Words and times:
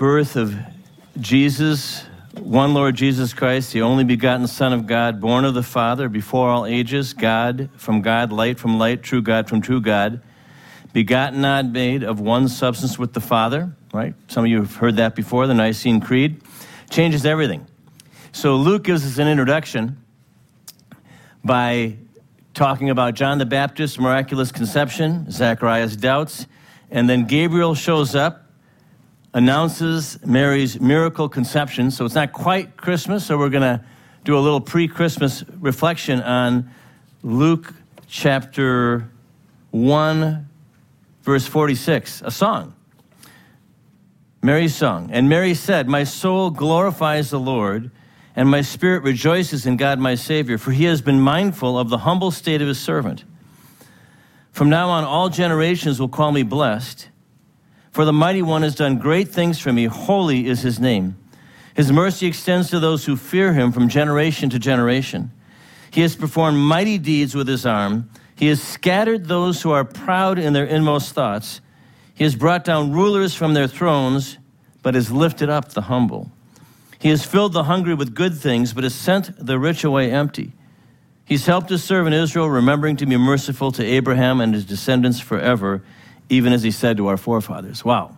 birth 0.00 0.34
of 0.34 0.56
Jesus, 1.20 2.06
one 2.32 2.72
Lord 2.72 2.96
Jesus 2.96 3.34
Christ, 3.34 3.74
the 3.74 3.82
only 3.82 4.02
begotten 4.02 4.46
Son 4.46 4.72
of 4.72 4.86
God, 4.86 5.20
born 5.20 5.44
of 5.44 5.52
the 5.52 5.62
Father 5.62 6.08
before 6.08 6.48
all 6.48 6.64
ages, 6.64 7.12
God 7.12 7.68
from 7.76 8.00
God, 8.00 8.32
light 8.32 8.58
from 8.58 8.78
light, 8.78 9.02
true 9.02 9.20
God 9.20 9.46
from 9.46 9.60
true 9.60 9.82
God, 9.82 10.22
begotten, 10.94 11.42
not 11.42 11.66
made, 11.66 12.02
of 12.02 12.18
one 12.18 12.48
substance 12.48 12.98
with 12.98 13.12
the 13.12 13.20
Father, 13.20 13.76
right? 13.92 14.14
Some 14.28 14.46
of 14.46 14.50
you 14.50 14.62
have 14.62 14.74
heard 14.74 14.96
that 14.96 15.14
before, 15.14 15.46
the 15.46 15.52
Nicene 15.52 16.00
Creed. 16.00 16.40
Changes 16.88 17.26
everything. 17.26 17.66
So 18.32 18.56
Luke 18.56 18.84
gives 18.84 19.04
us 19.04 19.18
an 19.18 19.28
introduction 19.28 20.02
by 21.44 21.98
talking 22.54 22.88
about 22.88 23.16
John 23.16 23.36
the 23.36 23.44
Baptist's 23.44 23.98
miraculous 23.98 24.50
conception, 24.50 25.30
Zachariah's 25.30 25.94
doubts, 25.94 26.46
and 26.90 27.06
then 27.06 27.26
Gabriel 27.26 27.74
shows 27.74 28.14
up, 28.14 28.46
announces 29.32 30.18
Mary's 30.24 30.80
miracle 30.80 31.28
conception. 31.28 31.90
So 31.90 32.04
it's 32.04 32.14
not 32.14 32.32
quite 32.32 32.76
Christmas, 32.76 33.26
so 33.26 33.38
we're 33.38 33.48
going 33.48 33.62
to 33.62 33.84
do 34.24 34.36
a 34.36 34.40
little 34.40 34.60
pre 34.60 34.88
Christmas 34.88 35.44
reflection 35.60 36.20
on 36.20 36.70
Luke 37.22 37.72
chapter 38.06 39.10
1, 39.70 40.48
verse 41.22 41.46
46, 41.46 42.22
a 42.22 42.30
song. 42.30 42.74
Mary's 44.42 44.74
song. 44.74 45.10
And 45.12 45.28
Mary 45.28 45.54
said, 45.54 45.86
My 45.86 46.04
soul 46.04 46.50
glorifies 46.50 47.30
the 47.30 47.40
Lord 47.40 47.90
and 48.36 48.48
my 48.48 48.62
spirit 48.62 49.02
rejoices 49.02 49.66
in 49.66 49.76
God 49.76 49.98
my 49.98 50.14
Savior, 50.14 50.56
for 50.56 50.70
he 50.70 50.84
has 50.84 51.02
been 51.02 51.20
mindful 51.20 51.78
of 51.78 51.88
the 51.88 51.98
humble 51.98 52.30
state 52.30 52.62
of 52.62 52.68
his 52.68 52.78
servant. 52.78 53.24
From 54.52 54.70
now 54.70 54.88
on, 54.88 55.04
all 55.04 55.28
generations 55.28 56.00
will 56.00 56.08
call 56.08 56.32
me 56.32 56.42
blessed, 56.42 57.08
for 57.90 58.04
the 58.04 58.12
mighty 58.12 58.42
one 58.42 58.62
has 58.62 58.74
done 58.74 58.98
great 58.98 59.28
things 59.28 59.58
for 59.58 59.72
me. 59.72 59.84
Holy 59.84 60.46
is 60.46 60.62
his 60.62 60.78
name. 60.78 61.16
His 61.74 61.92
mercy 61.92 62.26
extends 62.26 62.70
to 62.70 62.80
those 62.80 63.04
who 63.04 63.16
fear 63.16 63.52
him 63.52 63.72
from 63.72 63.88
generation 63.88 64.50
to 64.50 64.58
generation. 64.58 65.30
He 65.90 66.02
has 66.02 66.14
performed 66.14 66.58
mighty 66.58 66.98
deeds 66.98 67.34
with 67.34 67.48
his 67.48 67.66
arm. 67.66 68.10
He 68.36 68.48
has 68.48 68.62
scattered 68.62 69.26
those 69.26 69.62
who 69.62 69.70
are 69.70 69.84
proud 69.84 70.38
in 70.38 70.52
their 70.52 70.64
inmost 70.64 71.12
thoughts. 71.12 71.60
He 72.14 72.24
has 72.24 72.36
brought 72.36 72.64
down 72.64 72.92
rulers 72.92 73.34
from 73.34 73.54
their 73.54 73.66
thrones, 73.66 74.38
but 74.82 74.94
has 74.94 75.10
lifted 75.10 75.48
up 75.48 75.70
the 75.70 75.82
humble. 75.82 76.30
He 76.98 77.08
has 77.08 77.24
filled 77.24 77.54
the 77.54 77.64
hungry 77.64 77.94
with 77.94 78.14
good 78.14 78.36
things, 78.36 78.72
but 78.72 78.84
has 78.84 78.94
sent 78.94 79.34
the 79.44 79.58
rich 79.58 79.84
away 79.84 80.10
empty. 80.12 80.52
He's 81.24 81.46
helped 81.46 81.70
his 81.70 81.82
servant 81.82 82.14
Israel, 82.14 82.50
remembering 82.50 82.96
to 82.96 83.06
be 83.06 83.16
merciful 83.16 83.72
to 83.72 83.84
Abraham 83.84 84.40
and 84.40 84.52
his 84.52 84.64
descendants 84.64 85.20
forever, 85.20 85.82
even 86.30 86.52
as 86.52 86.62
he 86.62 86.70
said 86.70 86.96
to 86.96 87.08
our 87.08 87.16
forefathers. 87.16 87.84
Wow. 87.84 88.16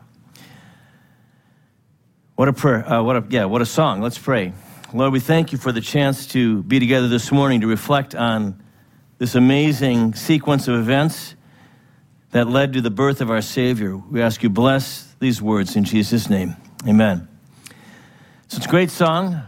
What 2.36 2.48
a 2.48 2.52
prayer. 2.52 2.88
Uh, 2.88 3.02
what 3.02 3.16
a, 3.16 3.24
yeah, 3.28 3.46
what 3.46 3.62
a 3.62 3.66
song. 3.66 4.00
Let's 4.00 4.18
pray. 4.18 4.52
Lord, 4.94 5.12
we 5.12 5.20
thank 5.20 5.52
you 5.52 5.58
for 5.58 5.72
the 5.72 5.80
chance 5.80 6.26
to 6.28 6.62
be 6.62 6.78
together 6.78 7.08
this 7.08 7.32
morning 7.32 7.62
to 7.62 7.66
reflect 7.66 8.14
on 8.14 8.62
this 9.18 9.34
amazing 9.34 10.14
sequence 10.14 10.68
of 10.68 10.74
events 10.74 11.34
that 12.32 12.46
led 12.48 12.74
to 12.74 12.80
the 12.80 12.90
birth 12.90 13.20
of 13.20 13.30
our 13.30 13.40
Savior. 13.40 13.96
We 13.96 14.20
ask 14.20 14.42
you 14.42 14.50
bless 14.50 15.14
these 15.18 15.40
words 15.40 15.76
in 15.76 15.84
Jesus' 15.84 16.28
name. 16.28 16.56
Amen. 16.86 17.28
So 18.48 18.58
it's 18.58 18.66
a 18.66 18.68
great 18.68 18.90
song. 18.90 19.40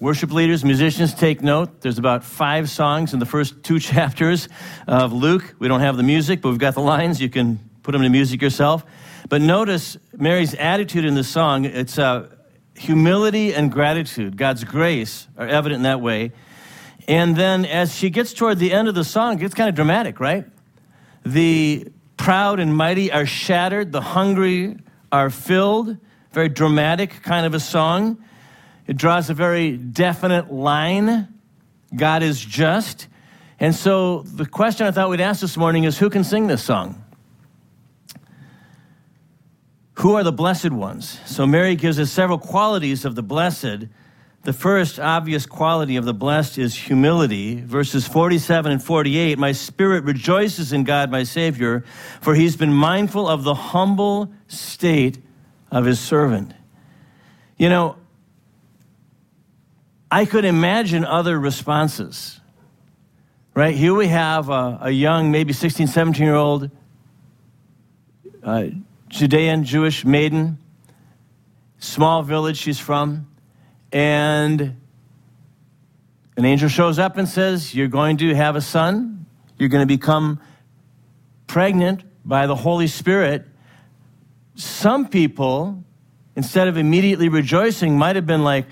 Worship 0.00 0.32
leaders, 0.32 0.64
musicians, 0.64 1.14
take 1.14 1.42
note. 1.42 1.80
There's 1.80 1.98
about 1.98 2.24
five 2.24 2.68
songs 2.68 3.14
in 3.14 3.20
the 3.20 3.26
first 3.26 3.62
two 3.62 3.78
chapters 3.80 4.48
of 4.86 5.12
Luke. 5.12 5.54
We 5.58 5.68
don't 5.68 5.80
have 5.80 5.96
the 5.96 6.02
music, 6.02 6.42
but 6.42 6.50
we've 6.50 6.58
got 6.58 6.74
the 6.74 6.80
lines. 6.80 7.22
You 7.22 7.30
can 7.30 7.69
put 7.82 7.92
them 7.92 8.02
to 8.02 8.08
music 8.08 8.42
yourself. 8.42 8.84
But 9.28 9.42
notice 9.42 9.96
Mary's 10.16 10.54
attitude 10.54 11.04
in 11.04 11.14
the 11.14 11.24
song. 11.24 11.64
It's 11.64 11.98
uh, 11.98 12.28
humility 12.74 13.54
and 13.54 13.70
gratitude. 13.70 14.36
God's 14.36 14.64
grace 14.64 15.28
are 15.36 15.46
evident 15.46 15.80
in 15.80 15.82
that 15.84 16.00
way. 16.00 16.32
And 17.08 17.36
then 17.36 17.64
as 17.64 17.94
she 17.94 18.10
gets 18.10 18.32
toward 18.32 18.58
the 18.58 18.72
end 18.72 18.88
of 18.88 18.94
the 18.94 19.04
song, 19.04 19.34
it 19.34 19.40
gets 19.40 19.54
kind 19.54 19.68
of 19.68 19.74
dramatic, 19.74 20.20
right? 20.20 20.44
The 21.24 21.88
proud 22.16 22.60
and 22.60 22.76
mighty 22.76 23.10
are 23.10 23.26
shattered, 23.26 23.92
the 23.92 24.00
hungry 24.00 24.76
are 25.10 25.30
filled. 25.30 25.96
Very 26.32 26.48
dramatic 26.48 27.22
kind 27.22 27.44
of 27.44 27.54
a 27.54 27.60
song. 27.60 28.24
It 28.86 28.96
draws 28.96 29.30
a 29.30 29.34
very 29.34 29.76
definite 29.76 30.52
line. 30.52 31.28
God 31.94 32.22
is 32.22 32.40
just. 32.40 33.08
And 33.58 33.74
so 33.74 34.22
the 34.22 34.46
question 34.46 34.86
I 34.86 34.90
thought 34.90 35.10
we'd 35.10 35.20
ask 35.20 35.40
this 35.40 35.56
morning 35.56 35.84
is 35.84 35.98
who 35.98 36.08
can 36.08 36.24
sing 36.24 36.46
this 36.46 36.62
song? 36.62 37.04
Who 40.00 40.14
are 40.14 40.24
the 40.24 40.32
blessed 40.32 40.70
ones? 40.70 41.20
So 41.26 41.46
Mary 41.46 41.76
gives 41.76 41.98
us 41.98 42.10
several 42.10 42.38
qualities 42.38 43.04
of 43.04 43.16
the 43.16 43.22
blessed. 43.22 43.86
The 44.44 44.52
first 44.54 44.98
obvious 44.98 45.44
quality 45.44 45.96
of 45.96 46.06
the 46.06 46.14
blessed 46.14 46.56
is 46.56 46.74
humility. 46.74 47.60
Verses 47.60 48.08
47 48.08 48.72
and 48.72 48.82
48 48.82 49.38
My 49.38 49.52
spirit 49.52 50.04
rejoices 50.04 50.72
in 50.72 50.84
God, 50.84 51.10
my 51.10 51.22
Savior, 51.24 51.84
for 52.22 52.34
he's 52.34 52.56
been 52.56 52.72
mindful 52.72 53.28
of 53.28 53.44
the 53.44 53.52
humble 53.54 54.32
state 54.48 55.18
of 55.70 55.84
his 55.84 56.00
servant. 56.00 56.54
You 57.58 57.68
know, 57.68 57.96
I 60.10 60.24
could 60.24 60.46
imagine 60.46 61.04
other 61.04 61.38
responses. 61.38 62.40
Right? 63.52 63.74
Here 63.74 63.92
we 63.92 64.06
have 64.06 64.48
a, 64.48 64.78
a 64.80 64.90
young, 64.90 65.30
maybe 65.30 65.52
16, 65.52 65.88
17 65.88 66.24
year 66.24 66.36
old 66.36 66.70
uh, 68.42 68.68
Judean 69.10 69.64
Jewish 69.64 70.04
maiden, 70.04 70.56
small 71.78 72.22
village 72.22 72.56
she's 72.56 72.78
from, 72.78 73.28
and 73.92 74.76
an 76.36 76.44
angel 76.44 76.68
shows 76.68 76.98
up 76.98 77.16
and 77.18 77.28
says, 77.28 77.74
You're 77.74 77.88
going 77.88 78.16
to 78.18 78.34
have 78.34 78.54
a 78.54 78.60
son. 78.60 79.26
You're 79.58 79.68
going 79.68 79.82
to 79.82 79.86
become 79.86 80.40
pregnant 81.48 82.04
by 82.24 82.46
the 82.46 82.54
Holy 82.54 82.86
Spirit. 82.86 83.46
Some 84.54 85.08
people, 85.08 85.82
instead 86.36 86.68
of 86.68 86.76
immediately 86.76 87.28
rejoicing, 87.28 87.98
might 87.98 88.14
have 88.14 88.26
been 88.26 88.44
like, 88.44 88.66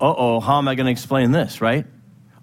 uh 0.00 0.14
oh, 0.16 0.40
how 0.40 0.56
am 0.56 0.68
I 0.68 0.74
going 0.74 0.86
to 0.86 0.92
explain 0.92 1.32
this, 1.32 1.60
right? 1.60 1.86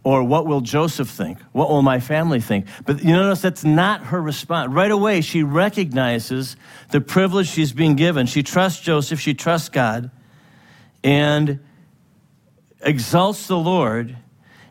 Or 0.10 0.24
what 0.24 0.48
will 0.48 0.62
Joseph 0.62 1.08
think? 1.08 1.40
What 1.52 1.70
will 1.70 1.84
my 1.84 2.00
family 2.00 2.42
think? 2.42 2.66
But 2.84 3.04
you 3.04 3.14
notice 3.14 3.44
that's 3.44 3.64
not 3.64 4.06
her 4.06 4.20
response. 4.20 4.74
Right 4.74 4.90
away, 4.90 5.22
she 5.22 5.44
recognizes 5.44 6.56
the 6.90 7.00
privilege 7.00 7.48
she's 7.48 7.74
being 7.74 7.96
given. 7.96 8.26
She 8.26 8.42
trusts 8.42 8.82
Joseph, 8.82 9.20
she 9.20 9.36
trusts 9.36 9.70
God, 9.70 10.10
and 11.04 11.60
exalts 12.82 13.46
the 13.46 13.60
Lord. 13.60 14.18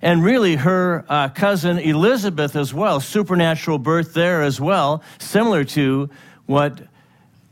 And 0.03 0.25
really, 0.25 0.56
her 0.56 1.04
uh, 1.09 1.28
cousin 1.28 1.78
Elizabeth 1.78 2.56
as 2.56 2.75
well, 2.75 2.98
supernatural 2.98 3.78
birth 3.78 4.15
there 4.15 4.43
as 4.43 4.60
well, 4.60 5.04
similar 5.21 5.62
to 5.66 6.10
what 6.47 6.82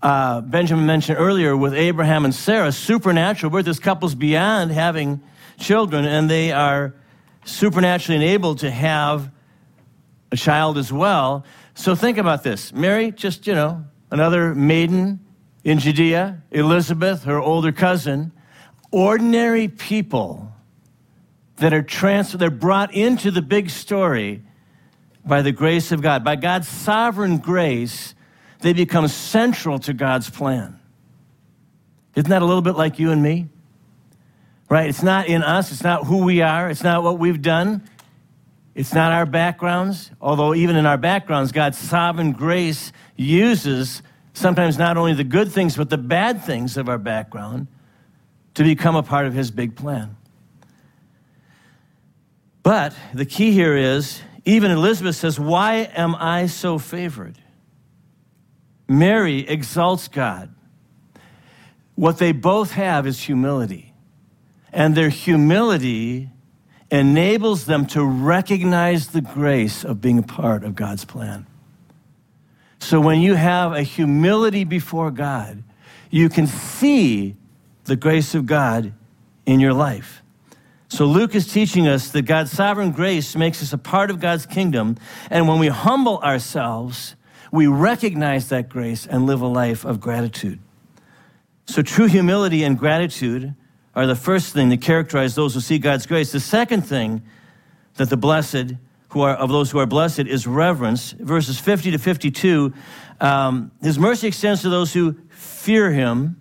uh, 0.03 0.41
Benjamin 0.41 0.87
mentioned 0.87 1.19
earlier 1.21 1.57
with 1.57 1.73
Abraham 1.73 2.25
and 2.25 2.35
Sarah, 2.35 2.73
supernatural 2.73 3.51
birth. 3.51 3.65
This 3.65 3.79
couple's 3.79 4.17
beyond 4.17 4.73
having 4.73 5.23
children, 5.57 6.05
and 6.05 6.29
they 6.29 6.51
are 6.51 6.93
supernaturally 7.47 8.17
enabled 8.17 8.59
to 8.59 8.71
have 8.71 9.31
a 10.31 10.37
child 10.37 10.77
as 10.77 10.93
well. 10.93 11.45
So 11.75 11.95
think 11.95 12.19
about 12.19 12.43
this. 12.43 12.73
Mary, 12.73 13.12
just, 13.12 13.47
you 13.47 13.55
know, 13.55 13.84
another 14.11 14.55
maiden 14.55 15.21
in 15.65 15.79
Judea, 15.79 16.43
Elizabeth, 16.51 17.25
her 17.25 17.41
older 17.41 17.73
cousin, 17.73 18.33
ordinary 18.91 19.69
people 19.69 20.53
that 21.57 21.73
are 21.73 21.83
transferred, 21.83 22.39
they're 22.39 22.51
brought 22.51 22.93
into 22.93 23.31
the 23.31 23.43
big 23.43 23.71
story 23.71 24.43
by 25.25 25.43
the 25.43 25.53
grace 25.53 25.93
of 25.93 26.03
God. 26.03 26.23
By 26.23 26.37
God's 26.37 26.69
sovereign 26.69 27.39
grace, 27.39 28.15
they 28.61 28.73
become 28.73 29.09
central 29.09 29.78
to 29.81 29.93
God's 29.93 30.28
plan. 30.31 30.78
Isn't 32.15 32.31
that 32.31 32.43
a 32.43 32.45
little 32.45 32.63
bit 32.63 32.77
like 32.77 32.99
you 32.99 33.11
and 33.11 33.23
me? 33.23 33.48
Right? 34.68 34.89
It's 34.89 35.03
not 35.03 35.28
in 35.28 35.42
us, 35.42 35.71
it's 35.71 35.84
not 35.84 36.07
who 36.07 36.24
we 36.24 36.42
are, 36.42 36.68
it's 36.71 36.83
not 36.83 37.03
what 37.03 37.18
we've 37.18 37.41
done, 37.41 37.89
it's 38.74 38.92
not 38.92 39.13
our 39.13 39.27
backgrounds. 39.27 40.10
Although, 40.21 40.54
even 40.54 40.77
in 40.77 40.86
our 40.86 40.98
backgrounds, 40.98 41.53
God's 41.53 41.78
sovereign 41.78 42.33
grace 42.33 42.92
uses 43.16 44.03
sometimes 44.34 44.77
not 44.77 44.97
only 44.97 45.15
the 45.15 45.24
good 45.24 45.53
things, 45.53 45.77
but 45.77 45.89
the 45.89 45.98
bad 45.98 46.42
things 46.42 46.77
of 46.77 46.89
our 46.89 46.98
background 46.98 47.68
to 48.54 48.65
become 48.65 48.97
a 48.97 49.03
part 49.03 49.27
of 49.27 49.34
His 49.34 49.51
big 49.51 49.77
plan. 49.77 50.16
But 52.62 52.95
the 53.15 53.24
key 53.24 53.53
here 53.53 53.77
is 53.77 54.21
even 54.45 54.71
Elizabeth 54.72 55.15
says, 55.15 55.39
Why 55.39 55.89
am 55.95 56.16
I 56.16 56.47
so 56.47 56.78
favored? 56.78 57.39
Mary 58.89 59.41
exalts 59.47 60.09
God. 60.09 60.53
What 61.95 62.19
they 62.19 62.33
both 62.33 62.72
have 62.72 63.07
is 63.07 63.21
humility. 63.21 63.85
And 64.77 64.95
their 64.95 65.09
humility 65.09 66.28
enables 66.91 67.65
them 67.65 67.87
to 67.87 68.05
recognize 68.05 69.09
the 69.09 69.23
grace 69.23 69.83
of 69.83 70.03
being 70.03 70.19
a 70.19 70.23
part 70.23 70.65
of 70.65 70.75
God's 70.75 71.07
plan. 71.07 71.47
So 72.78 73.01
when 73.01 73.23
you 73.23 73.37
have 73.37 73.73
a 73.73 73.83
humility 73.83 74.65
before 74.65 75.11
God, 75.11 75.65
you 76.11 76.28
can 76.28 76.47
see 76.47 77.37
the 77.84 77.97
grace 77.97 78.34
of 78.34 78.45
God 78.45 78.93
in 79.47 79.61
your 79.61 79.73
life. 79.73 80.23
So 80.89 81.07
Luke 81.07 81.34
is 81.34 81.51
teaching 81.51 81.89
us 81.89 82.11
that 82.11 82.22
God's 82.22 82.53
sovereign 82.53 82.93
grace 82.93 83.34
makes 83.34 83.63
us 83.63 83.72
a 83.72 83.79
part 83.79 84.11
of 84.11 84.21
God's 84.21 84.45
kingdom. 84.45 84.99
And 85.31 85.49
when 85.49 85.59
we 85.59 85.69
humble 85.69 86.19
ourselves, 86.19 87.17
we 87.51 87.67
recognize 87.67 88.51
that 88.51 88.69
grace 88.69 89.07
and 89.07 89.25
live 89.25 89.41
a 89.41 89.47
life 89.47 89.87
of 89.87 90.01
gratitude. 90.01 90.59
So 91.65 91.81
true 91.81 92.07
humility 92.07 92.63
and 92.63 92.79
gratitude 92.79 93.55
are 93.97 94.07
the 94.07 94.15
first 94.15 94.53
thing 94.53 94.69
that 94.69 94.83
characterize 94.83 95.34
those 95.34 95.54
who 95.54 95.60
see 95.60 95.78
God's 95.78 96.07
grace. 96.07 96.31
The 96.31 96.39
second 96.39 96.83
thing 96.83 97.22
that 97.95 98.10
the 98.10 98.16
blessed 98.16 98.75
who 99.09 99.22
are 99.22 99.34
of 99.34 99.48
those 99.48 99.71
who 99.71 99.78
are 99.78 99.87
blessed 99.87 100.21
is 100.21 100.47
reverence. 100.47 101.13
Verses 101.13 101.59
50 101.59 101.93
to 101.93 101.98
52. 101.98 102.75
Um, 103.21 103.72
his 103.83 103.98
mercy 103.98 104.28
extends 104.28 104.60
to 104.63 104.69
those 104.69 104.93
who 104.93 105.16
fear 105.31 105.91
him 105.91 106.37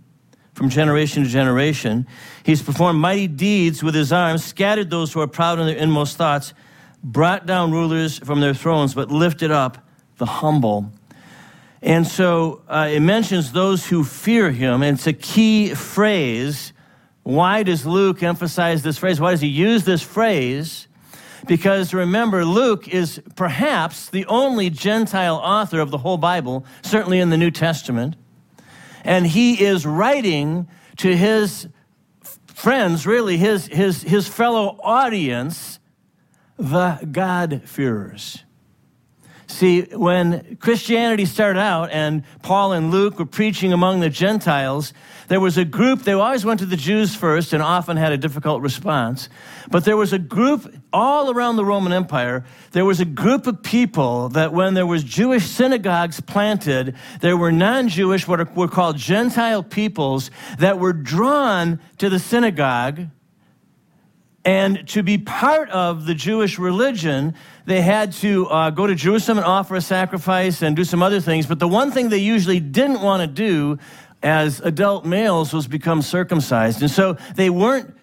from 0.54 0.70
generation 0.70 1.24
to 1.24 1.30
generation. 1.30 2.06
He's 2.44 2.62
performed 2.62 3.00
mighty 3.00 3.28
deeds 3.28 3.82
with 3.82 3.96
his 3.96 4.12
arms, 4.12 4.44
scattered 4.44 4.90
those 4.90 5.14
who 5.14 5.22
are 5.22 5.28
proud 5.28 5.58
in 5.58 5.68
their 5.68 5.78
inmost 5.78 6.18
thoughts, 6.18 6.54
brought 7.02 7.46
down 7.46 7.72
rulers 7.72 8.20
from 8.20 8.42
their 8.42 8.54
thrones, 8.54 8.94
but 8.94 9.10
lifted 9.10 9.52
up 9.52 9.78
the 10.18 10.26
humble. 10.26 10.92
And 11.82 12.06
so 12.06 12.64
uh, 12.68 12.90
it 12.92 13.02
mentions 13.02 13.54
those 13.54 13.86
who 13.86 14.04
fear 14.04 14.52
him, 14.52 14.82
and 14.82 14.98
it's 14.98 15.08
a 15.08 15.14
key 15.14 15.74
phrase. 15.74 16.74
Why 17.26 17.64
does 17.64 17.88
Luke 17.88 18.22
emphasize 18.22 18.84
this 18.84 19.00
phrase? 19.00 19.20
Why 19.20 19.32
does 19.32 19.42
he 19.42 19.48
use 19.48 19.84
this 19.84 20.04
phrase? 20.04 20.88
Because 21.48 21.92
remember, 21.92 22.46
Luke 22.46 22.88
is 22.88 23.20
perhaps 23.36 24.12
the 24.12 24.28
only 24.28 24.70
Gentile 24.70 25.38
author 25.38 25.80
of 25.80 25.90
the 25.90 25.98
whole 25.98 26.20
Bible, 26.20 26.68
certainly 26.84 27.20
in 27.20 27.32
the 27.32 27.38
New 27.38 27.50
Testament. 27.50 28.16
And 29.04 29.26
he 29.26 29.64
is 29.64 29.88
writing 29.88 30.68
to 30.98 31.18
his 31.18 31.68
friends, 32.46 33.08
really, 33.08 33.38
his, 33.38 33.66
his, 33.66 34.04
his 34.04 34.28
fellow 34.28 34.80
audience, 34.84 35.80
the 36.58 37.00
God-fearers. 37.12 38.45
See, 39.56 39.84
when 39.84 40.58
Christianity 40.58 41.24
started 41.24 41.62
out 41.62 41.90
and 41.90 42.24
Paul 42.44 42.74
and 42.74 42.92
Luke 42.92 43.20
were 43.20 43.26
preaching 43.26 43.72
among 43.72 44.02
the 44.02 44.10
Gentiles, 44.10 44.92
there 45.30 45.40
was 45.40 45.58
a 45.58 45.64
group, 45.64 46.02
they 46.02 46.12
always 46.12 46.44
went 46.44 46.60
to 46.60 46.66
the 46.66 46.76
Jews 46.76 47.16
first 47.16 47.54
and 47.54 47.64
often 47.64 47.96
had 47.96 48.12
a 48.12 48.18
difficult 48.18 48.62
response. 48.62 49.30
But 49.72 49.86
there 49.86 49.96
was 49.96 50.12
a 50.12 50.20
group 50.20 50.76
all 50.92 51.32
around 51.32 51.56
the 51.56 51.64
Roman 51.64 51.94
Empire, 51.94 52.44
there 52.74 52.84
was 52.84 53.00
a 53.00 53.06
group 53.06 53.48
of 53.48 53.64
people 53.64 54.28
that 54.28 54.52
when 54.52 54.74
there 54.74 54.86
was 54.86 55.06
Jewish 55.06 55.46
synagogues 55.46 56.20
planted, 56.20 56.94
there 57.22 57.38
were 57.38 57.54
non-Jewish, 57.54 58.28
what 58.28 58.54
were 58.58 58.68
called 58.68 58.98
Gentile 58.98 59.64
peoples 59.64 60.32
that 60.60 60.80
were 60.80 60.92
drawn 60.92 61.80
to 62.00 62.10
the 62.10 62.20
synagogue 62.20 63.08
and 64.46 64.88
to 64.90 65.02
be 65.02 65.18
part 65.18 65.72
of 65.72 66.06
the 66.06 66.14
Jewish 66.14 66.60
religion, 66.60 67.34
they 67.66 67.82
had 67.82 68.14
to 68.14 68.48
uh, 68.48 68.70
go 68.70 68.86
to 68.86 68.94
Jerusalem 68.94 69.40
and 69.40 69.48
offer 69.48 69.76
a 69.76 69.82
sacrifice 69.82 70.62
and 70.62 70.76
do 70.76 70.84
some 70.84 71.02
other 71.02 71.20
things. 71.20 71.48
But 71.48 71.58
the 71.58 71.68
one 71.68 71.92
thing 71.92 72.10
they 72.10 72.20
usually 72.20 72.60
didn't 72.60 73.02
want 73.02 73.22
to 73.22 73.28
do 73.28 73.80
as 74.22 74.60
adult 74.62 75.04
males 75.04 75.52
was 75.52 75.68
become 75.68 76.04
circumcised. 76.04 76.82
And 76.82 76.92
so 76.92 77.18
they 77.36 77.50
weren't, 77.50 77.98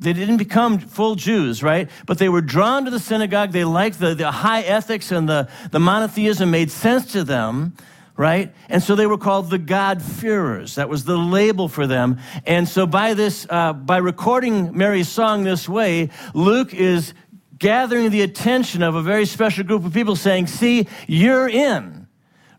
they 0.00 0.14
didn't 0.14 0.38
become 0.38 0.78
full 0.78 1.16
Jews, 1.16 1.62
right? 1.62 1.90
But 2.06 2.16
they 2.16 2.30
were 2.30 2.40
drawn 2.40 2.86
to 2.86 2.90
the 2.90 2.98
synagogue. 2.98 3.52
They 3.52 3.64
liked 3.64 3.98
the, 3.98 4.14
the 4.14 4.30
high 4.30 4.62
ethics 4.62 5.12
and 5.12 5.28
the, 5.28 5.48
the 5.70 5.80
monotheism 5.80 6.50
made 6.50 6.70
sense 6.70 7.12
to 7.12 7.24
them 7.24 7.74
right? 8.16 8.54
And 8.68 8.82
so 8.82 8.94
they 8.94 9.06
were 9.06 9.18
called 9.18 9.50
the 9.50 9.58
God-fearers. 9.58 10.76
That 10.76 10.88
was 10.88 11.04
the 11.04 11.16
label 11.16 11.68
for 11.68 11.86
them. 11.86 12.18
And 12.46 12.68
so 12.68 12.86
by 12.86 13.14
this, 13.14 13.46
uh, 13.50 13.72
by 13.72 13.96
recording 13.96 14.76
Mary's 14.76 15.08
song 15.08 15.42
this 15.42 15.68
way, 15.68 16.10
Luke 16.32 16.72
is 16.72 17.12
gathering 17.58 18.10
the 18.10 18.22
attention 18.22 18.82
of 18.82 18.94
a 18.94 19.02
very 19.02 19.26
special 19.26 19.64
group 19.64 19.84
of 19.84 19.92
people 19.92 20.16
saying, 20.16 20.46
see, 20.46 20.86
you're 21.06 21.48
in, 21.48 22.06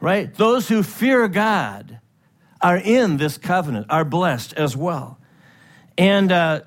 right? 0.02 0.34
Those 0.34 0.68
who 0.68 0.84
fear 0.84 1.28
God 1.28 2.00
are 2.62 2.78
in 2.78 3.18
this 3.18 3.38
covenant, 3.38 3.88
are 3.90 4.04
blessed 4.04 4.54
as 4.54 4.76
well. 4.76 5.20
And 5.98 6.32
uh, 6.32 6.62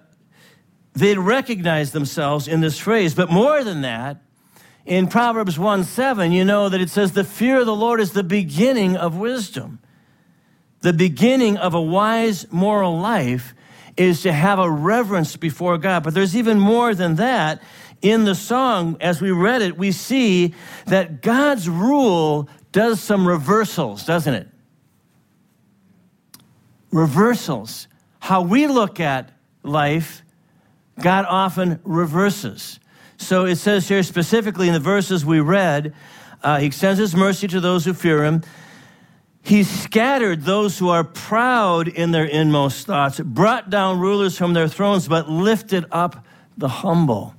they'd 0.93 1.19
recognize 1.19 1.93
themselves 1.93 2.47
in 2.47 2.61
this 2.61 2.79
phrase. 2.79 3.15
But 3.15 3.31
more 3.31 3.65
than 3.65 3.83
that, 3.83 4.23
in 4.89 5.07
Proverbs 5.07 5.59
1 5.59 5.85
7, 5.85 6.33
you 6.33 6.45
know 6.45 6.69
that 6.69 6.81
it 6.81 6.91
says, 6.91 7.13
The 7.13 7.25
fear 7.25 7.61
of 7.61 7.67
the 7.67 7.75
Lord 7.75 8.01
is 8.01 8.13
the 8.13 8.23
beginning 8.23 8.97
of 8.97 9.17
wisdom. 9.17 9.79
The 10.81 10.93
beginning 10.93 11.57
of 11.57 11.75
a 11.75 11.81
wise 11.81 12.51
moral 12.51 12.99
life 12.99 13.55
is 13.97 14.23
to 14.23 14.33
have 14.33 14.59
a 14.59 14.71
reverence 14.71 15.37
before 15.37 15.77
God. 15.79 16.05
But 16.05 16.15
there's 16.15 16.37
even 16.37 16.59
more 16.59 16.95
than 16.95 17.17
that. 17.17 17.63
In 18.01 18.25
the 18.25 18.35
song, 18.35 18.97
as 19.01 19.21
we 19.21 19.33
read 19.33 19.61
it, 19.61 19.77
we 19.77 19.91
see 19.91 20.55
that 20.87 21.21
God's 21.21 21.69
rule 21.69 22.49
does 22.71 23.01
some 23.01 23.27
reversals, 23.27 24.07
doesn't 24.07 24.35
it? 24.35 24.49
reversals. 26.91 27.89
How 28.21 28.43
we 28.43 28.67
look 28.67 29.01
at 29.01 29.31
life, 29.63 30.23
God 31.01 31.27
often 31.29 31.81
reverses. 31.85 32.81
So 33.19 33.45
it 33.45 33.57
says 33.57 33.89
here 33.89 34.03
specifically 34.03 34.69
in 34.69 34.75
the 34.75 34.81
verses 34.81 35.25
we 35.25 35.41
read, 35.41 35.93
uh, 36.43 36.59
He 36.59 36.67
extends 36.67 36.99
His 36.99 37.15
mercy 37.15 37.47
to 37.49 37.61
those 37.61 37.85
who 37.85 37.93
fear 37.93 38.25
Him. 38.25 38.43
He 39.43 39.65
scattered 39.65 40.43
those 40.43 40.79
who 40.79 40.89
are 40.89 41.05
proud 41.05 41.89
in 41.89 42.11
their 42.11 42.25
inmost 42.25 42.87
thoughts, 42.87 43.21
brought 43.21 43.71
down 43.71 43.99
rulers 43.99 44.37
from 44.37 44.53
their 44.53 44.69
thrones, 44.69 45.09
but 45.09 45.29
lifted 45.29 45.85
up 45.91 46.25
the 46.57 46.69
humble. 46.69 47.35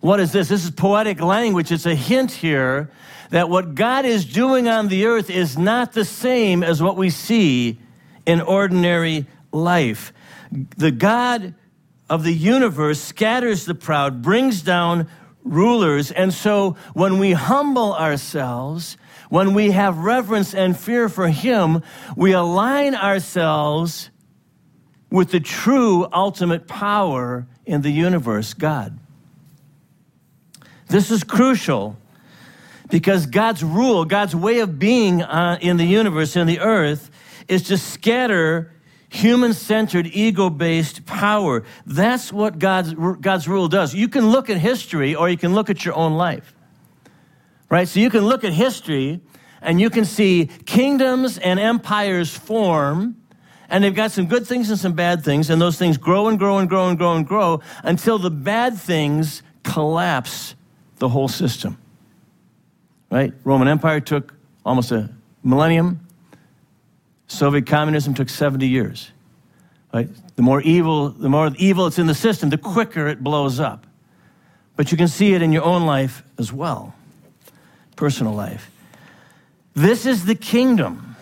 What 0.00 0.18
is 0.18 0.32
this? 0.32 0.48
This 0.48 0.64
is 0.64 0.70
poetic 0.70 1.20
language. 1.20 1.70
It's 1.70 1.86
a 1.86 1.94
hint 1.94 2.32
here 2.32 2.90
that 3.30 3.48
what 3.48 3.74
God 3.74 4.04
is 4.04 4.24
doing 4.24 4.68
on 4.68 4.88
the 4.88 5.06
earth 5.06 5.30
is 5.30 5.56
not 5.56 5.92
the 5.92 6.04
same 6.04 6.62
as 6.62 6.82
what 6.82 6.96
we 6.96 7.08
see 7.10 7.78
in 8.26 8.40
ordinary 8.40 9.26
life. 9.52 10.12
The 10.50 10.90
God 10.90 11.54
of 12.12 12.24
the 12.24 12.34
universe 12.34 13.00
scatters 13.00 13.64
the 13.64 13.74
proud, 13.74 14.20
brings 14.20 14.60
down 14.60 15.08
rulers. 15.44 16.10
And 16.12 16.30
so 16.30 16.76
when 16.92 17.18
we 17.18 17.32
humble 17.32 17.94
ourselves, 17.94 18.98
when 19.30 19.54
we 19.54 19.70
have 19.70 19.96
reverence 19.96 20.52
and 20.52 20.78
fear 20.78 21.08
for 21.08 21.28
Him, 21.28 21.82
we 22.14 22.32
align 22.32 22.94
ourselves 22.94 24.10
with 25.10 25.30
the 25.30 25.40
true 25.40 26.06
ultimate 26.12 26.68
power 26.68 27.46
in 27.64 27.80
the 27.80 27.90
universe, 27.90 28.52
God. 28.52 28.98
This 30.88 31.10
is 31.10 31.24
crucial 31.24 31.96
because 32.90 33.24
God's 33.24 33.64
rule, 33.64 34.04
God's 34.04 34.36
way 34.36 34.58
of 34.58 34.78
being 34.78 35.22
uh, 35.22 35.56
in 35.62 35.78
the 35.78 35.86
universe, 35.86 36.36
in 36.36 36.46
the 36.46 36.60
earth, 36.60 37.10
is 37.48 37.62
to 37.64 37.78
scatter 37.78 38.71
human 39.12 39.52
centered, 39.52 40.06
ego 40.06 40.48
based 40.48 41.04
power. 41.04 41.64
That's 41.86 42.32
what 42.32 42.58
God's, 42.58 42.94
God's 42.94 43.46
rule 43.46 43.68
does. 43.68 43.94
You 43.94 44.08
can 44.08 44.30
look 44.30 44.48
at 44.48 44.56
history 44.56 45.14
or 45.14 45.28
you 45.28 45.36
can 45.36 45.54
look 45.54 45.68
at 45.68 45.84
your 45.84 45.94
own 45.94 46.14
life, 46.14 46.54
right? 47.68 47.86
So 47.86 48.00
you 48.00 48.10
can 48.10 48.26
look 48.26 48.42
at 48.42 48.52
history 48.52 49.20
and 49.60 49.80
you 49.80 49.90
can 49.90 50.04
see 50.04 50.48
kingdoms 50.64 51.38
and 51.38 51.60
empires 51.60 52.34
form. 52.36 53.16
And 53.68 53.84
they've 53.84 53.94
got 53.94 54.12
some 54.12 54.26
good 54.26 54.46
things 54.46 54.68
and 54.68 54.78
some 54.78 54.92
bad 54.92 55.24
things, 55.24 55.48
and 55.48 55.58
those 55.58 55.78
things 55.78 55.96
grow 55.96 56.28
and 56.28 56.38
grow 56.38 56.58
and 56.58 56.68
grow 56.68 56.88
and 56.88 56.98
grow 56.98 57.14
and 57.14 57.26
grow 57.26 57.62
until 57.82 58.18
the 58.18 58.30
bad 58.30 58.76
things 58.76 59.42
collapse 59.62 60.54
the 60.98 61.08
whole 61.08 61.28
system. 61.28 61.78
Right? 63.10 63.32
Roman 63.44 63.68
Empire 63.68 64.00
took 64.00 64.34
almost 64.64 64.92
a 64.92 65.08
millennium. 65.42 66.01
Soviet 67.42 67.66
communism 67.66 68.14
took 68.14 68.28
70 68.28 68.68
years. 68.68 69.10
Right? 69.92 70.08
The 70.36 70.42
more 70.42 70.60
evil, 70.60 71.08
the 71.08 71.28
more 71.28 71.50
evil 71.56 71.88
it's 71.88 71.98
in 71.98 72.06
the 72.06 72.14
system, 72.14 72.50
the 72.50 72.56
quicker 72.56 73.08
it 73.08 73.20
blows 73.20 73.58
up. 73.58 73.84
But 74.76 74.92
you 74.92 74.96
can 74.96 75.08
see 75.08 75.34
it 75.34 75.42
in 75.42 75.50
your 75.50 75.64
own 75.64 75.84
life 75.84 76.22
as 76.38 76.52
well, 76.52 76.94
personal 77.96 78.32
life. 78.32 78.70
This 79.74 80.06
is 80.06 80.24
the 80.24 80.36
kingdom, 80.36 81.16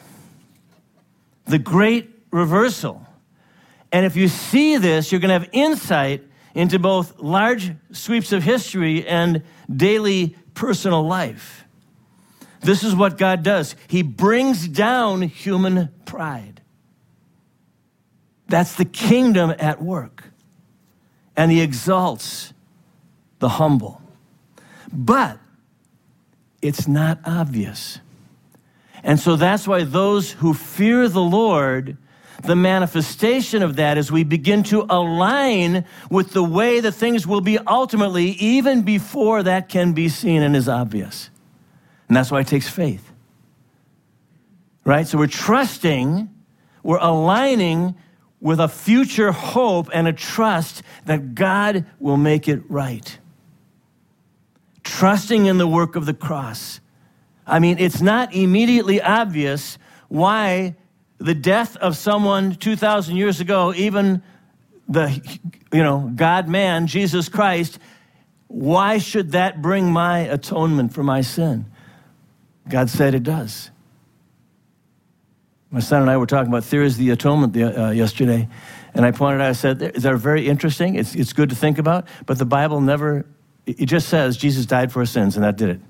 the 1.46 1.58
great 1.58 2.10
reversal. 2.30 3.00
And 3.90 4.04
if 4.04 4.14
you 4.14 4.28
see 4.28 4.76
this, 4.76 5.10
you're 5.10 5.22
going 5.22 5.30
to 5.30 5.38
have 5.38 5.48
insight 5.52 6.22
into 6.54 6.78
both 6.78 7.18
large 7.18 7.72
sweeps 7.92 8.32
of 8.32 8.42
history 8.42 9.08
and 9.08 9.42
daily 9.74 10.36
personal 10.52 11.02
life. 11.02 11.64
This 12.60 12.84
is 12.84 12.94
what 12.94 13.18
God 13.18 13.42
does 13.42 13.74
He 13.88 14.02
brings 14.02 14.68
down 14.68 15.22
human 15.22 15.90
pride. 16.04 16.60
That's 18.48 18.74
the 18.74 18.84
kingdom 18.84 19.54
at 19.58 19.82
work. 19.82 20.24
And 21.36 21.50
He 21.50 21.60
exalts 21.60 22.52
the 23.38 23.48
humble. 23.48 24.02
But 24.92 25.38
it's 26.60 26.86
not 26.86 27.20
obvious. 27.24 28.00
And 29.02 29.18
so 29.18 29.36
that's 29.36 29.66
why 29.66 29.84
those 29.84 30.32
who 30.32 30.52
fear 30.52 31.08
the 31.08 31.22
Lord, 31.22 31.96
the 32.42 32.56
manifestation 32.56 33.62
of 33.62 33.76
that 33.76 33.96
is 33.96 34.12
we 34.12 34.24
begin 34.24 34.62
to 34.64 34.84
align 34.90 35.84
with 36.10 36.32
the 36.32 36.42
way 36.42 36.80
that 36.80 36.92
things 36.92 37.26
will 37.26 37.40
be 37.40 37.58
ultimately, 37.58 38.30
even 38.32 38.82
before 38.82 39.42
that 39.42 39.68
can 39.68 39.92
be 39.92 40.08
seen 40.08 40.42
and 40.42 40.54
is 40.54 40.68
obvious. 40.68 41.30
And 42.10 42.16
that's 42.16 42.32
why 42.32 42.40
it 42.40 42.48
takes 42.48 42.68
faith. 42.68 43.12
Right? 44.84 45.06
So 45.06 45.16
we're 45.16 45.28
trusting, 45.28 46.28
we're 46.82 46.98
aligning 46.98 47.94
with 48.40 48.58
a 48.58 48.66
future 48.66 49.30
hope 49.30 49.88
and 49.94 50.08
a 50.08 50.12
trust 50.12 50.82
that 51.06 51.36
God 51.36 51.86
will 52.00 52.16
make 52.16 52.48
it 52.48 52.68
right. 52.68 53.16
Trusting 54.82 55.46
in 55.46 55.58
the 55.58 55.68
work 55.68 55.94
of 55.94 56.04
the 56.04 56.12
cross. 56.12 56.80
I 57.46 57.60
mean, 57.60 57.78
it's 57.78 58.02
not 58.02 58.34
immediately 58.34 59.00
obvious 59.00 59.78
why 60.08 60.74
the 61.18 61.34
death 61.34 61.76
of 61.76 61.96
someone 61.96 62.56
2,000 62.56 63.14
years 63.14 63.38
ago, 63.38 63.72
even 63.72 64.20
the, 64.88 65.22
you 65.72 65.84
know, 65.84 66.10
God 66.16 66.48
man, 66.48 66.88
Jesus 66.88 67.28
Christ, 67.28 67.78
why 68.48 68.98
should 68.98 69.30
that 69.30 69.62
bring 69.62 69.92
my 69.92 70.18
atonement 70.18 70.92
for 70.92 71.04
my 71.04 71.20
sin? 71.20 71.66
God 72.70 72.88
said 72.88 73.14
it 73.14 73.22
does. 73.22 73.70
My 75.70 75.80
son 75.80 76.02
and 76.02 76.10
I 76.10 76.16
were 76.16 76.26
talking 76.26 76.48
about 76.48 76.64
theories 76.64 76.94
of 76.94 76.98
the 76.98 77.10
atonement 77.10 77.52
the, 77.52 77.64
uh, 77.64 77.90
yesterday, 77.90 78.48
and 78.94 79.06
I 79.06 79.12
pointed 79.12 79.40
out, 79.40 79.48
I 79.48 79.52
said, 79.52 79.78
they're 79.78 80.16
very 80.16 80.48
interesting. 80.48 80.96
It's, 80.96 81.14
it's 81.14 81.32
good 81.32 81.50
to 81.50 81.56
think 81.56 81.78
about, 81.78 82.08
but 82.26 82.38
the 82.38 82.44
Bible 82.44 82.80
never, 82.80 83.24
it 83.66 83.86
just 83.86 84.08
says 84.08 84.36
Jesus 84.36 84.66
died 84.66 84.90
for 84.90 85.00
our 85.00 85.06
sins, 85.06 85.36
and 85.36 85.44
that 85.44 85.56
did 85.56 85.68
it. 85.68 85.80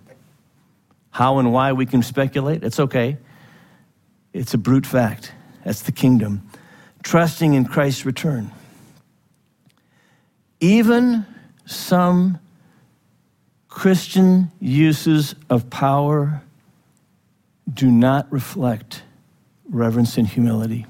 How 1.10 1.38
and 1.38 1.52
why 1.52 1.72
we 1.72 1.86
can 1.86 2.02
speculate, 2.02 2.62
it's 2.62 2.78
okay. 2.78 3.16
It's 4.32 4.54
a 4.54 4.58
brute 4.58 4.86
fact. 4.86 5.32
That's 5.64 5.82
the 5.82 5.92
kingdom. 5.92 6.48
Trusting 7.02 7.54
in 7.54 7.64
Christ's 7.64 8.04
return. 8.04 8.50
Even 10.60 11.24
some 11.64 12.38
Christian 13.68 14.50
uses 14.60 15.34
of 15.48 15.70
power 15.70 16.42
do 17.72 17.90
not 17.90 18.30
reflect 18.32 19.02
reverence 19.68 20.16
and 20.16 20.26
humility, 20.26 20.86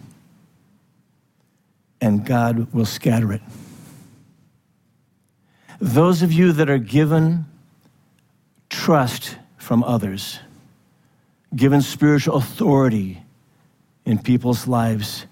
and 2.01 2.25
God 2.25 2.73
will 2.73 2.87
scatter 2.87 3.33
it. 3.33 3.43
Those 5.81 6.23
of 6.23 6.33
you 6.33 6.53
that 6.53 6.71
are 6.71 6.79
given 6.79 7.47
trust 8.69 9.37
from 9.59 9.83
others, 9.83 10.39
given 11.55 11.83
spiritual 11.83 12.37
authority 12.37 13.23
in 14.05 14.19
people's 14.19 14.67
lives, 14.67 15.27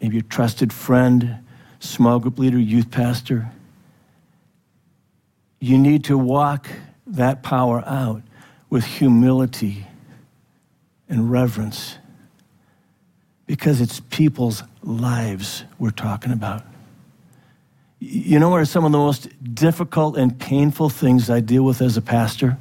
maybe 0.00 0.18
a 0.18 0.22
trusted 0.22 0.72
friend, 0.72 1.38
small 1.80 2.18
group 2.18 2.38
leader, 2.38 2.58
youth 2.58 2.90
pastor, 2.90 3.50
you 5.60 5.78
need 5.78 6.04
to 6.04 6.18
walk 6.18 6.68
that 7.06 7.42
power 7.42 7.84
out 7.86 8.22
with 8.72 8.84
humility 8.86 9.86
and 11.06 11.30
reverence 11.30 11.98
because 13.44 13.82
it's 13.82 14.00
people's 14.08 14.62
lives 14.82 15.64
we're 15.78 15.90
talking 15.90 16.32
about. 16.32 16.64
You 17.98 18.38
know 18.38 18.48
what 18.48 18.62
are 18.62 18.64
some 18.64 18.86
of 18.86 18.92
the 18.92 18.96
most 18.96 19.28
difficult 19.54 20.16
and 20.16 20.40
painful 20.40 20.88
things 20.88 21.28
I 21.28 21.40
deal 21.40 21.64
with 21.64 21.82
as 21.82 21.98
a 21.98 22.00
pastor? 22.00 22.56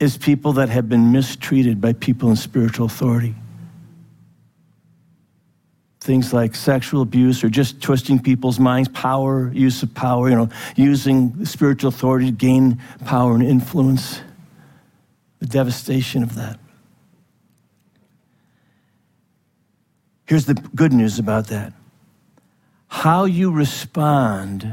Is 0.00 0.16
people 0.16 0.54
that 0.54 0.70
have 0.70 0.88
been 0.88 1.12
mistreated 1.12 1.78
by 1.78 1.92
people 1.92 2.30
in 2.30 2.36
spiritual 2.36 2.86
authority. 2.86 3.34
Things 6.00 6.32
like 6.32 6.54
sexual 6.54 7.02
abuse 7.02 7.44
or 7.44 7.50
just 7.50 7.82
twisting 7.82 8.18
people's 8.18 8.58
minds, 8.58 8.88
power, 8.88 9.52
use 9.52 9.82
of 9.82 9.92
power, 9.92 10.30
you 10.30 10.36
know, 10.36 10.48
using 10.74 11.44
spiritual 11.44 11.90
authority 11.90 12.26
to 12.26 12.32
gain 12.32 12.80
power 13.04 13.34
and 13.34 13.42
influence. 13.42 14.22
The 15.42 15.48
devastation 15.48 16.22
of 16.22 16.36
that. 16.36 16.60
Here's 20.24 20.46
the 20.46 20.54
good 20.54 20.92
news 20.92 21.18
about 21.18 21.48
that 21.48 21.72
how 22.86 23.24
you 23.24 23.50
respond 23.50 24.72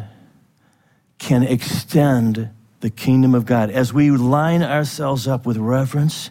can 1.17 1.41
extend 1.41 2.51
the 2.81 2.91
kingdom 2.91 3.33
of 3.33 3.47
God. 3.47 3.71
As 3.71 3.91
we 3.91 4.11
line 4.11 4.61
ourselves 4.61 5.27
up 5.27 5.43
with 5.43 5.57
reverence 5.57 6.29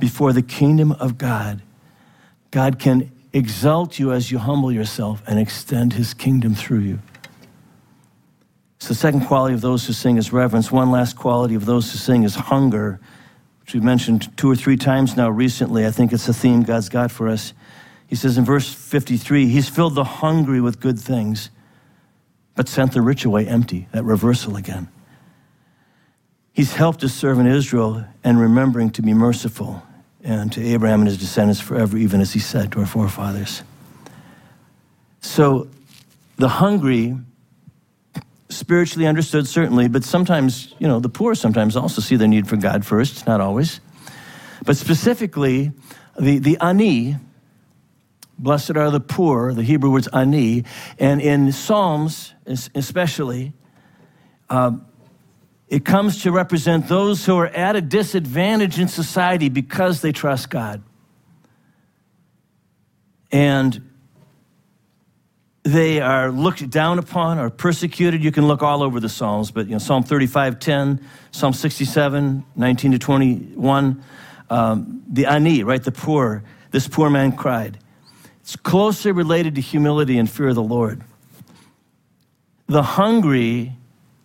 before 0.00 0.32
the 0.32 0.42
kingdom 0.42 0.90
of 0.90 1.16
God, 1.16 1.62
God 2.50 2.80
can 2.80 3.12
exalt 3.32 3.96
you 3.96 4.10
as 4.10 4.32
you 4.32 4.38
humble 4.38 4.72
yourself 4.72 5.22
and 5.28 5.38
extend 5.38 5.92
his 5.92 6.14
kingdom 6.14 6.56
through 6.56 6.80
you. 6.80 6.98
So, 8.80 8.88
the 8.88 8.96
second 8.96 9.26
quality 9.26 9.54
of 9.54 9.60
those 9.60 9.86
who 9.86 9.92
sing 9.92 10.16
is 10.16 10.32
reverence. 10.32 10.72
One 10.72 10.90
last 10.90 11.14
quality 11.14 11.54
of 11.54 11.64
those 11.64 11.92
who 11.92 11.98
sing 11.98 12.24
is 12.24 12.34
hunger, 12.34 12.98
which 13.62 13.74
we've 13.74 13.82
mentioned 13.82 14.36
two 14.36 14.50
or 14.50 14.56
three 14.56 14.76
times 14.76 15.16
now 15.16 15.30
recently. 15.30 15.86
I 15.86 15.90
think 15.90 16.12
it's 16.12 16.28
a 16.28 16.34
theme 16.34 16.62
God's 16.62 16.88
got 16.88 17.10
for 17.10 17.28
us. 17.28 17.54
He 18.06 18.16
says 18.16 18.36
in 18.36 18.44
verse 18.44 18.72
53 18.72 19.48
He's 19.48 19.68
filled 19.68 19.94
the 19.94 20.04
hungry 20.04 20.60
with 20.60 20.80
good 20.80 20.98
things, 20.98 21.50
but 22.54 22.68
sent 22.68 22.92
the 22.92 23.00
rich 23.00 23.24
away 23.24 23.46
empty. 23.46 23.88
That 23.92 24.04
reversal 24.04 24.56
again. 24.56 24.88
He's 26.52 26.74
helped 26.74 27.00
his 27.00 27.14
servant 27.14 27.48
Israel 27.48 28.04
and 28.22 28.38
remembering 28.38 28.90
to 28.90 29.02
be 29.02 29.14
merciful 29.14 29.82
and 30.22 30.52
to 30.52 30.62
Abraham 30.62 31.00
and 31.00 31.08
his 31.08 31.18
descendants 31.18 31.60
forever, 31.60 31.96
even 31.96 32.20
as 32.20 32.32
he 32.32 32.40
said 32.40 32.72
to 32.72 32.80
our 32.80 32.86
forefathers. 32.86 33.62
So 35.20 35.68
the 36.36 36.48
hungry, 36.48 37.16
spiritually 38.62 39.08
understood, 39.08 39.48
certainly, 39.48 39.88
but 39.88 40.04
sometimes, 40.04 40.72
you 40.78 40.86
know, 40.86 41.00
the 41.00 41.08
poor 41.08 41.34
sometimes 41.34 41.74
also 41.74 42.00
see 42.00 42.14
their 42.14 42.28
need 42.28 42.46
for 42.46 42.56
God 42.56 42.86
first, 42.86 43.26
not 43.26 43.40
always. 43.40 43.80
But 44.64 44.76
specifically, 44.76 45.72
the, 46.16 46.38
the 46.38 46.58
ani, 46.60 47.16
Blessed 48.38 48.76
are 48.76 48.92
the 48.92 49.00
poor, 49.00 49.52
the 49.52 49.64
Hebrew 49.64 49.90
word's 49.90 50.06
ani. 50.08 50.64
And 50.96 51.20
in 51.20 51.50
Psalms, 51.50 52.34
especially, 52.46 53.52
uh, 54.48 54.72
it 55.66 55.84
comes 55.84 56.22
to 56.22 56.30
represent 56.30 56.86
those 56.86 57.26
who 57.26 57.36
are 57.38 57.48
at 57.48 57.74
a 57.74 57.80
disadvantage 57.80 58.78
in 58.78 58.86
society 58.86 59.48
because 59.48 60.02
they 60.02 60.12
trust 60.12 60.50
God. 60.50 60.84
And 63.32 63.91
they 65.62 66.00
are 66.00 66.30
looked 66.30 66.68
down 66.70 66.98
upon 66.98 67.38
or 67.38 67.50
persecuted. 67.50 68.22
You 68.22 68.32
can 68.32 68.48
look 68.48 68.62
all 68.62 68.82
over 68.82 68.98
the 68.98 69.08
Psalms, 69.08 69.50
but 69.50 69.66
you 69.66 69.72
know, 69.72 69.78
Psalm 69.78 70.02
35, 70.02 70.58
10, 70.58 71.06
Psalm 71.30 71.52
67, 71.52 72.44
19 72.56 72.92
to 72.92 72.98
21, 72.98 74.04
um, 74.50 75.02
the 75.08 75.26
ani, 75.26 75.62
right, 75.62 75.82
the 75.82 75.92
poor, 75.92 76.42
this 76.72 76.88
poor 76.88 77.08
man 77.08 77.36
cried. 77.36 77.78
It's 78.40 78.56
closely 78.56 79.12
related 79.12 79.54
to 79.54 79.60
humility 79.60 80.18
and 80.18 80.28
fear 80.28 80.48
of 80.48 80.56
the 80.56 80.62
Lord. 80.62 81.02
The 82.66 82.82
hungry 82.82 83.72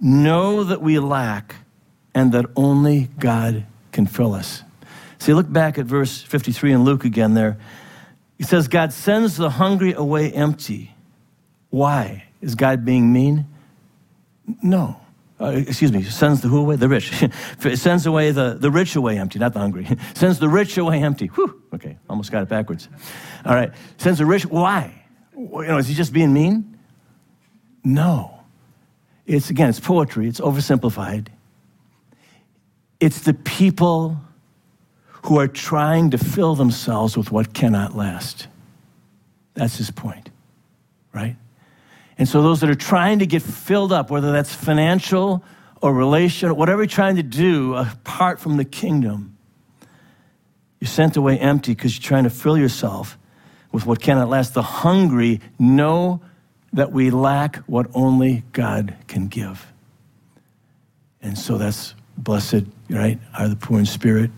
know 0.02 0.64
that 0.64 0.82
we 0.82 0.98
lack 0.98 1.56
and 2.16 2.32
that 2.32 2.46
only 2.56 3.10
God 3.20 3.66
can 3.92 4.08
fill 4.08 4.34
us. 4.34 4.64
See, 5.20 5.34
look 5.34 5.52
back 5.52 5.78
at 5.78 5.86
verse 5.86 6.22
53 6.22 6.74
in 6.74 6.84
Luke 6.84 7.06
again 7.06 7.36
there. 7.36 7.58
He 8.38 8.44
says, 8.44 8.68
God 8.68 8.94
sends 8.94 9.38
the 9.38 9.52
hungry 9.52 9.94
away 9.94 10.32
empty. 10.32 10.96
Why? 11.70 12.26
Is 12.42 12.56
God 12.56 12.86
being 12.86 13.12
mean? 13.12 13.46
No. 14.62 15.00
Uh, 15.40 15.64
excuse 15.68 15.92
me, 15.92 16.02
sends 16.04 16.42
the 16.42 16.48
who 16.48 16.60
away? 16.60 16.78
The 16.78 16.90
rich. 16.90 17.12
sends 17.76 18.06
away 18.06 18.32
the, 18.32 18.56
the 18.60 18.72
rich 18.72 18.96
away 18.96 19.20
empty, 19.20 19.38
not 19.38 19.54
the 19.54 19.60
hungry. 19.60 19.88
sends 20.16 20.40
the 20.40 20.50
rich 20.50 20.78
away 20.78 21.04
empty. 21.04 21.28
Whew. 21.28 21.62
Okay, 21.74 21.98
almost 22.10 22.32
got 22.32 22.42
it 22.42 22.50
backwards. 22.50 22.90
All 23.46 23.54
right. 23.54 23.72
Sends 23.98 24.20
the 24.20 24.26
rich. 24.26 24.46
Why? 24.46 25.04
You 25.36 25.66
know, 25.68 25.78
is 25.78 25.88
he 25.88 25.94
just 25.94 26.12
being 26.12 26.34
mean? 26.34 26.78
No. 27.84 28.38
It's, 29.28 29.50
again, 29.50 29.70
it's 29.70 29.80
poetry, 29.80 30.28
it's 30.28 30.40
oversimplified. 30.40 31.28
It's 33.00 33.20
the 33.22 33.34
people 33.34 34.20
who 35.24 35.38
are 35.38 35.48
trying 35.48 36.10
to 36.12 36.18
fill 36.18 36.56
themselves 36.56 37.18
with 37.18 37.32
what 37.32 37.54
cannot 37.54 37.96
last. 37.96 38.48
That's 39.54 39.78
his 39.78 39.92
point, 39.92 40.30
right? 41.14 41.36
And 42.18 42.28
so 42.28 42.42
those 42.42 42.62
that 42.62 42.70
are 42.70 42.76
trying 42.76 43.20
to 43.20 43.26
get 43.26 43.42
filled 43.42 43.94
up, 43.94 44.10
whether 44.10 44.32
that's 44.32 44.54
financial 44.54 45.44
or 45.82 45.94
relational, 45.94 46.56
whatever 46.56 46.82
you're 46.82 46.88
trying 46.88 47.18
to 47.18 47.24
do 47.24 47.76
apart 47.76 48.40
from 48.40 48.58
the 48.58 48.66
kingdom, 48.66 49.38
you're 50.80 50.88
sent 50.88 51.18
away 51.18 51.38
empty 51.38 51.74
because 51.74 51.96
you're 51.96 52.08
trying 52.08 52.24
to 52.24 52.30
fill 52.30 52.58
yourself 52.58 53.18
with 53.72 53.86
what 53.86 54.02
cannot 54.02 54.30
last. 54.30 54.54
The 54.54 54.62
hungry 54.62 55.42
know 55.60 56.22
that 56.74 56.92
we 56.92 57.10
lack 57.12 57.58
what 57.68 57.88
only 57.94 58.44
God 58.52 58.96
can 59.08 59.28
give. 59.28 59.72
And 61.22 61.38
so 61.38 61.58
that's 61.58 61.94
blessed, 62.18 62.64
right? 62.90 63.20
Are 63.38 63.48
the 63.48 63.56
poor 63.56 63.80
in 63.80 63.86
spirit. 63.86 64.32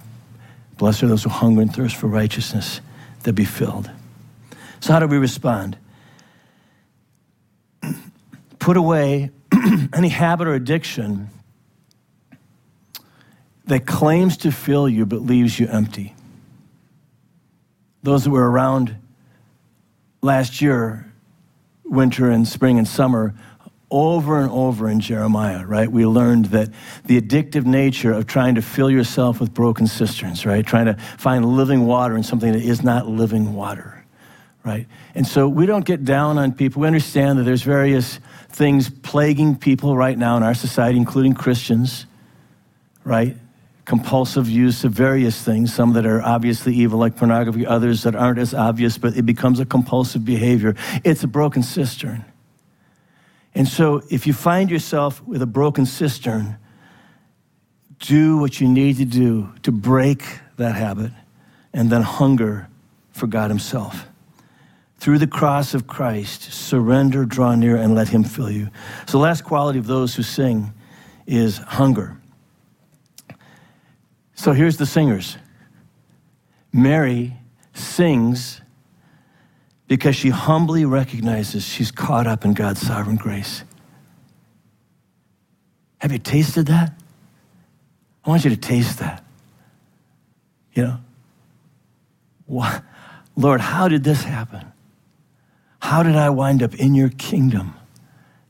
Blessed 0.77 1.03
are 1.03 1.07
those 1.07 1.23
who 1.23 1.29
hunger 1.29 1.61
and 1.61 1.73
thirst 1.73 1.95
for 1.95 2.07
righteousness, 2.07 2.81
that 3.23 3.33
be 3.33 3.45
filled. 3.45 3.91
So, 4.79 4.93
how 4.93 4.99
do 4.99 5.07
we 5.07 5.17
respond? 5.17 5.77
Put 8.59 8.77
away 8.77 9.31
any 9.93 10.09
habit 10.09 10.47
or 10.47 10.53
addiction 10.53 11.29
that 13.65 13.85
claims 13.85 14.37
to 14.37 14.51
fill 14.51 14.89
you 14.89 15.05
but 15.05 15.21
leaves 15.21 15.59
you 15.59 15.67
empty. 15.67 16.15
Those 18.03 18.23
that 18.23 18.29
were 18.31 18.49
around 18.49 18.95
last 20.21 20.61
year, 20.61 21.11
winter 21.83 22.29
and 22.29 22.47
spring 22.47 22.77
and 22.77 22.87
summer, 22.87 23.35
over 23.91 24.39
and 24.39 24.51
over 24.51 24.89
in 24.89 24.99
Jeremiah, 24.99 25.65
right? 25.65 25.91
We 25.91 26.05
learned 26.05 26.45
that 26.45 26.69
the 27.05 27.19
addictive 27.19 27.65
nature 27.65 28.11
of 28.11 28.27
trying 28.27 28.55
to 28.55 28.61
fill 28.61 28.89
yourself 28.89 29.39
with 29.39 29.53
broken 29.53 29.87
cisterns, 29.87 30.45
right? 30.45 30.65
Trying 30.65 30.85
to 30.85 30.93
find 31.17 31.43
living 31.45 31.85
water 31.85 32.15
in 32.15 32.23
something 32.23 32.51
that 32.51 32.61
is 32.61 32.83
not 32.83 33.07
living 33.07 33.53
water, 33.53 33.98
right? 34.63 34.87
And 35.15 35.25
so 35.25 35.47
we 35.47 35.65
don't 35.65 35.85
get 35.85 36.03
down 36.03 36.37
on 36.37 36.51
people. 36.51 36.81
We 36.81 36.87
understand 36.87 37.39
that 37.39 37.43
there's 37.43 37.63
various 37.63 38.19
things 38.49 38.89
plaguing 38.89 39.55
people 39.55 39.95
right 39.95 40.17
now 40.17 40.37
in 40.37 40.43
our 40.43 40.53
society, 40.53 40.97
including 40.97 41.33
Christians, 41.33 42.05
right? 43.03 43.35
Compulsive 43.85 44.49
use 44.49 44.83
of 44.83 44.91
various 44.91 45.41
things, 45.41 45.73
some 45.73 45.93
that 45.93 46.05
are 46.05 46.21
obviously 46.21 46.75
evil, 46.75 46.99
like 46.99 47.15
pornography, 47.15 47.65
others 47.65 48.03
that 48.03 48.15
aren't 48.15 48.39
as 48.39 48.53
obvious, 48.53 48.97
but 48.97 49.15
it 49.15 49.25
becomes 49.25 49.59
a 49.59 49.65
compulsive 49.65 50.25
behavior. 50.25 50.75
It's 51.03 51.23
a 51.23 51.27
broken 51.27 51.63
cistern. 51.63 52.25
And 53.55 53.67
so, 53.67 54.03
if 54.11 54.27
you 54.27 54.33
find 54.33 54.69
yourself 54.69 55.23
with 55.25 55.41
a 55.41 55.47
broken 55.47 55.85
cistern, 55.85 56.57
do 57.99 58.37
what 58.37 58.61
you 58.61 58.67
need 58.67 58.97
to 58.97 59.05
do 59.05 59.51
to 59.63 59.71
break 59.71 60.23
that 60.57 60.75
habit 60.75 61.11
and 61.73 61.89
then 61.89 62.01
hunger 62.01 62.67
for 63.11 63.27
God 63.27 63.49
Himself. 63.49 64.08
Through 64.99 65.19
the 65.19 65.27
cross 65.27 65.73
of 65.73 65.87
Christ, 65.87 66.51
surrender, 66.51 67.25
draw 67.25 67.55
near, 67.55 67.77
and 67.77 67.95
let 67.95 68.09
Him 68.09 68.23
fill 68.23 68.51
you. 68.51 68.69
So, 69.07 69.13
the 69.17 69.23
last 69.23 69.43
quality 69.43 69.79
of 69.79 69.87
those 69.87 70.15
who 70.15 70.23
sing 70.23 70.73
is 71.25 71.57
hunger. 71.57 72.17
So, 74.35 74.51
here's 74.51 74.77
the 74.77 74.85
singers 74.85 75.37
Mary 76.73 77.33
sings 77.73 78.61
because 79.87 80.15
she 80.15 80.29
humbly 80.29 80.85
recognizes 80.85 81.65
she's 81.65 81.91
caught 81.91 82.27
up 82.27 82.45
in 82.45 82.53
God's 82.53 82.81
sovereign 82.81 83.15
grace. 83.15 83.63
Have 85.97 86.11
you 86.11 86.19
tasted 86.19 86.67
that? 86.67 86.93
I 88.23 88.29
want 88.29 88.43
you 88.43 88.51
to 88.51 88.57
taste 88.57 88.99
that. 88.99 89.23
You 90.73 90.83
know, 90.83 90.97
what, 92.45 92.83
Lord, 93.35 93.61
how 93.61 93.87
did 93.87 94.03
this 94.03 94.23
happen? 94.23 94.71
How 95.79 96.03
did 96.03 96.15
I 96.15 96.29
wind 96.29 96.61
up 96.61 96.75
in 96.75 96.93
your 96.93 97.09
kingdom? 97.09 97.73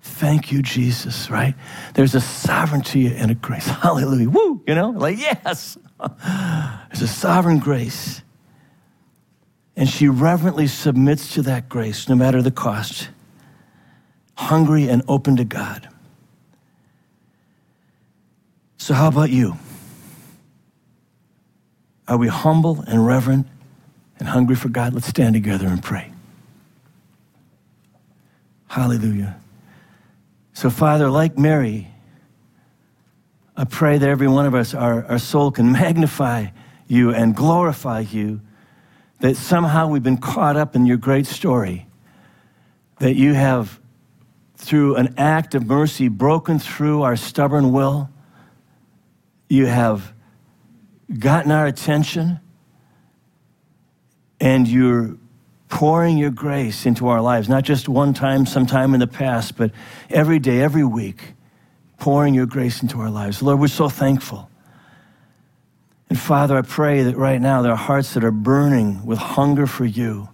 Thank 0.02 0.52
you, 0.52 0.62
Jesus, 0.62 1.30
right? 1.30 1.56
There's 1.94 2.16
a 2.16 2.22
sovereignty 2.22 3.08
and 3.16 3.32
a 3.32 3.36
grace. 3.36 3.66
Hallelujah. 3.68 4.30
Woo, 4.30 4.62
you 4.68 4.76
know, 4.76 4.90
like, 4.90 5.18
yes. 5.18 5.78
There's 6.00 7.02
a 7.02 7.08
sovereign 7.08 7.60
grace. 7.60 8.22
And 9.76 9.88
she 9.88 10.10
reverently 10.10 10.68
submits 10.68 11.34
to 11.36 11.42
that 11.44 11.70
grace, 11.70 12.10
no 12.10 12.16
matter 12.16 12.42
the 12.42 12.52
cost, 12.52 13.10
hungry 14.36 14.90
and 14.90 15.04
open 15.08 15.38
to 15.38 15.46
God. 15.46 15.88
So, 18.78 18.94
how 18.94 19.08
about 19.08 19.30
you? 19.30 19.58
Are 22.08 22.18
we 22.18 22.28
humble 22.28 22.84
and 22.88 23.06
reverent 23.06 23.48
and 24.18 24.28
hungry 24.28 24.56
for 24.56 24.68
God? 24.68 24.94
Let's 24.94 25.08
stand 25.08 25.36
together 25.36 25.68
and 25.68 25.82
pray. 25.82 26.12
Hallelujah. 28.70 29.40
So, 30.54 30.70
Father, 30.70 31.10
like 31.10 31.40
Mary, 31.40 31.88
I 33.58 33.64
pray 33.64 33.98
that 33.98 34.08
every 34.08 34.28
one 34.28 34.46
of 34.46 34.54
us, 34.54 34.76
our, 34.76 35.06
our 35.08 35.18
soul 35.18 35.50
can 35.52 35.72
magnify 35.74 36.48
you 36.88 37.12
and 37.12 37.36
glorify 37.36 38.02
you 38.02 38.42
that 39.22 39.36
somehow 39.36 39.88
we've 39.88 40.04
been 40.04 40.18
caught 40.18 40.56
up 40.56 40.76
in 40.76 40.86
your 40.86 40.98
great 40.98 41.26
story, 41.26 41.88
that 43.00 43.16
you 43.16 43.34
have, 43.34 43.80
through 44.56 44.98
an 44.98 45.16
act 45.18 45.56
of 45.56 45.66
mercy, 45.66 46.08
broken 46.08 46.60
through 46.60 47.02
our 47.02 47.16
stubborn 47.16 47.72
will. 47.72 48.10
You 49.50 49.66
have 49.66 50.14
gotten 51.18 51.52
our 51.52 51.66
attention, 51.66 52.40
and 54.40 54.68
you're 54.68 55.18
pouring 55.70 56.18
your 56.18 56.32
grace 56.32 56.86
into 56.86 57.08
our 57.08 57.22
lives, 57.22 57.48
not 57.48 57.64
just 57.64 57.88
one 57.88 58.14
time, 58.14 58.46
sometime 58.46 58.94
in 58.94 59.00
the 59.00 59.08
past, 59.08 59.56
but 59.56 59.72
every 60.10 60.40
day, 60.40 60.62
every 60.62 60.84
week, 60.84 61.34
pouring 62.00 62.34
your 62.34 62.48
grace 62.48 62.82
into 62.82 63.00
our 63.00 63.10
lives. 63.10 63.42
Lord, 63.42 63.60
we're 63.60 63.68
so 63.68 63.88
thankful. 63.88 64.50
And 66.10 66.20
Father, 66.20 66.58
I 66.58 66.64
pray 66.64 67.04
that 67.04 67.16
right 67.16 67.40
now 67.40 67.62
there 67.62 67.72
are 67.72 67.78
hearts 67.78 68.16
that 68.16 68.24
are 68.24 68.32
burning 68.32 69.06
with 69.06 69.20
hunger 69.20 69.68
for 69.68 69.86
you, 69.86 70.30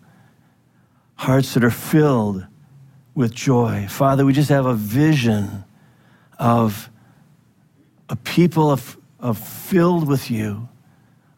hearts 1.16 1.54
that 1.54 1.66
are 1.66 1.70
filled 1.70 2.46
with 3.14 3.34
joy. 3.34 3.88
Father, 3.90 4.26
we 4.26 4.32
just 4.32 4.50
have 4.50 4.66
a 4.66 4.74
vision 4.74 5.66
of 6.40 6.90
a 8.08 8.16
people 8.16 8.72
of, 8.72 8.98
of 9.20 9.38
filled 9.38 10.08
with 10.08 10.32
you, 10.32 10.70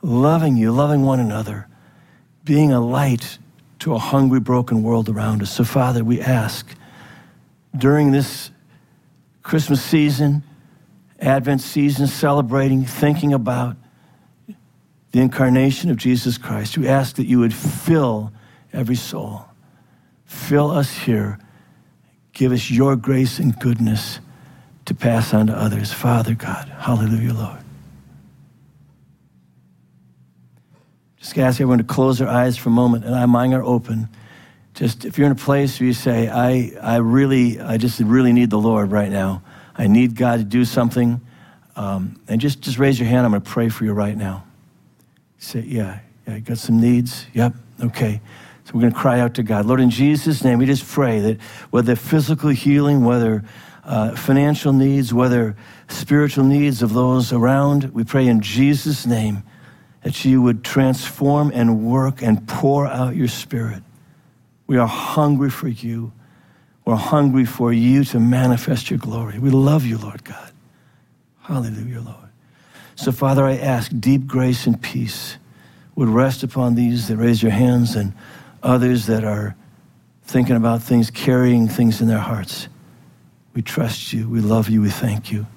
loving 0.03 0.55
you, 0.55 0.71
loving 0.71 1.01
one 1.01 1.19
another, 1.19 1.67
being 2.43 2.71
a 2.71 2.79
light 2.79 3.39
to 3.79 3.93
a 3.93 3.99
hungry, 3.99 4.39
broken 4.39 4.83
world 4.83 5.09
around 5.09 5.41
us. 5.41 5.51
So, 5.51 5.63
Father, 5.63 6.03
we 6.03 6.21
ask 6.21 6.67
during 7.77 8.11
this 8.11 8.51
Christmas 9.43 9.81
season, 9.81 10.43
Advent 11.19 11.61
season, 11.61 12.07
celebrating, 12.07 12.85
thinking 12.85 13.33
about 13.33 13.75
the 15.11 15.21
incarnation 15.21 15.89
of 15.89 15.97
Jesus 15.97 16.37
Christ, 16.37 16.77
we 16.77 16.87
ask 16.87 17.15
that 17.15 17.25
you 17.25 17.39
would 17.39 17.53
fill 17.53 18.31
every 18.73 18.95
soul. 18.95 19.45
Fill 20.25 20.69
us 20.69 20.91
here. 20.91 21.39
Give 22.33 22.51
us 22.51 22.69
your 22.69 22.95
grace 22.95 23.39
and 23.39 23.57
goodness 23.59 24.19
to 24.85 24.93
pass 24.93 25.33
on 25.33 25.47
to 25.47 25.57
others. 25.57 25.91
Father 25.91 26.35
God, 26.35 26.71
hallelujah, 26.77 27.33
Lord. 27.33 27.66
Just 31.19 31.37
ask 31.37 31.55
everyone 31.55 31.79
to 31.79 31.83
close 31.83 32.19
their 32.19 32.27
eyes 32.27 32.57
for 32.57 32.69
a 32.69 32.71
moment 32.71 33.05
and 33.05 33.15
our 33.15 33.27
mind 33.27 33.53
are 33.53 33.63
open. 33.63 34.09
Just 34.73 35.05
if 35.05 35.17
you're 35.17 35.25
in 35.25 35.31
a 35.31 35.35
place 35.35 35.79
where 35.79 35.87
you 35.87 35.93
say, 35.93 36.27
I, 36.27 36.71
I 36.81 36.97
really, 36.97 37.59
I 37.59 37.77
just 37.77 37.99
really 37.99 38.31
need 38.31 38.51
the 38.51 38.59
Lord 38.59 38.91
right 38.91 39.09
now. 39.09 39.41
I 39.75 39.87
need 39.87 40.15
God 40.15 40.37
to 40.37 40.43
do 40.43 40.65
something. 40.65 41.19
Um, 41.75 42.19
and 42.27 42.39
just, 42.39 42.61
just 42.61 42.77
raise 42.77 42.99
your 42.99 43.07
hand. 43.07 43.25
I'm 43.25 43.31
going 43.31 43.41
to 43.41 43.49
pray 43.49 43.69
for 43.69 43.85
you 43.85 43.93
right 43.93 44.15
now. 44.15 44.43
Say, 45.39 45.61
yeah, 45.61 45.99
yeah, 46.27 46.35
you 46.35 46.41
got 46.41 46.57
some 46.57 46.79
needs? 46.79 47.25
Yep, 47.33 47.53
okay. 47.85 48.21
So 48.65 48.71
we're 48.73 48.81
going 48.81 48.93
to 48.93 48.99
cry 48.99 49.19
out 49.19 49.35
to 49.35 49.43
God. 49.43 49.65
Lord, 49.65 49.79
in 49.79 49.89
Jesus' 49.89 50.43
name, 50.43 50.59
we 50.59 50.65
just 50.65 50.87
pray 50.87 51.19
that 51.21 51.41
whether 51.69 51.95
physical 51.95 52.49
healing, 52.49 53.03
whether 53.03 53.43
uh, 53.83 54.15
financial 54.15 54.73
needs, 54.73 55.13
whether 55.13 55.55
spiritual 55.87 56.43
needs 56.43 56.81
of 56.81 56.93
those 56.93 57.31
around, 57.31 57.85
we 57.93 58.03
pray 58.03 58.27
in 58.27 58.41
Jesus' 58.41 59.05
name 59.05 59.43
that 60.03 60.23
you 60.25 60.41
would 60.41 60.63
transform 60.63 61.51
and 61.53 61.85
work 61.85 62.21
and 62.21 62.47
pour 62.47 62.87
out 62.87 63.15
your 63.15 63.27
spirit. 63.27 63.83
We 64.67 64.77
are 64.77 64.87
hungry 64.87 65.49
for 65.49 65.67
you. 65.67 66.11
We're 66.85 66.95
hungry 66.95 67.45
for 67.45 67.73
you 67.73 68.03
to 68.05 68.19
manifest 68.19 68.89
your 68.89 68.99
glory. 68.99 69.39
We 69.39 69.49
love 69.49 69.85
you, 69.85 69.97
Lord 69.97 70.23
God. 70.23 70.51
Hallelujah, 71.41 72.01
Lord. 72.01 72.29
So, 72.95 73.11
Father, 73.11 73.45
I 73.45 73.57
ask 73.57 73.91
deep 73.99 74.25
grace 74.25 74.65
and 74.67 74.81
peace 74.81 75.37
would 75.95 76.09
rest 76.09 76.43
upon 76.43 76.75
these 76.75 77.07
that 77.07 77.17
raise 77.17 77.41
your 77.41 77.51
hands 77.51 77.95
and 77.95 78.13
others 78.61 79.07
that 79.07 79.23
are 79.23 79.55
thinking 80.23 80.55
about 80.55 80.83
things, 80.83 81.09
carrying 81.09 81.67
things 81.67 82.01
in 82.01 82.07
their 82.07 82.19
hearts. 82.19 82.67
We 83.53 83.61
trust 83.61 84.13
you. 84.13 84.29
We 84.29 84.41
love 84.41 84.69
you. 84.69 84.81
We 84.81 84.89
thank 84.89 85.31
you. 85.31 85.47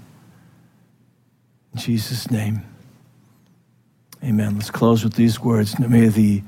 In 1.74 1.81
Jesus' 1.81 2.31
name, 2.31 2.62
amen. 4.24 4.54
Let's 4.54 4.70
close 4.70 5.04
with 5.04 5.14
these 5.14 5.40
words. 5.40 5.78
May 5.78 6.09
the 6.09 6.42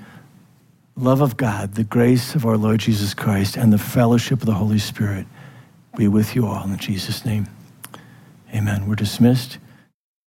love 0.96 1.20
of 1.20 1.36
God, 1.36 1.74
the 1.74 1.84
grace 1.84 2.34
of 2.34 2.44
our 2.44 2.56
Lord 2.56 2.80
Jesus 2.80 3.14
Christ, 3.14 3.56
and 3.56 3.72
the 3.72 3.78
fellowship 3.78 4.40
of 4.40 4.46
the 4.46 4.54
Holy 4.54 4.78
Spirit 4.78 5.26
be 5.96 6.08
with 6.08 6.34
you 6.34 6.46
all 6.46 6.64
in 6.64 6.76
Jesus' 6.78 7.24
name. 7.24 7.48
Amen. 8.54 8.86
We're 8.86 8.94
dismissed. 8.94 9.58